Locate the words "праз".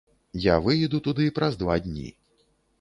1.37-1.61